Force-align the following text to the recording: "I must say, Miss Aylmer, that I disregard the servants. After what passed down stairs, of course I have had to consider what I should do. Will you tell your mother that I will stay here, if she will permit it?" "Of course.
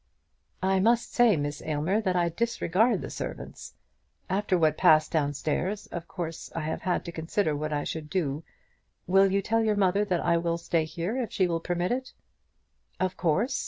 "I 0.63 0.79
must 0.79 1.13
say, 1.13 1.37
Miss 1.37 1.61
Aylmer, 1.61 2.01
that 2.01 2.15
I 2.15 2.29
disregard 2.29 3.03
the 3.03 3.11
servants. 3.11 3.75
After 4.31 4.57
what 4.57 4.75
passed 4.75 5.11
down 5.11 5.35
stairs, 5.35 5.85
of 5.91 6.07
course 6.07 6.51
I 6.55 6.61
have 6.61 6.81
had 6.81 7.05
to 7.05 7.11
consider 7.11 7.55
what 7.55 7.71
I 7.71 7.83
should 7.83 8.09
do. 8.09 8.43
Will 9.05 9.31
you 9.31 9.43
tell 9.43 9.63
your 9.63 9.75
mother 9.75 10.03
that 10.03 10.19
I 10.21 10.37
will 10.37 10.57
stay 10.57 10.85
here, 10.85 11.21
if 11.21 11.31
she 11.31 11.45
will 11.45 11.59
permit 11.59 11.91
it?" 11.91 12.13
"Of 12.99 13.15
course. 13.15 13.59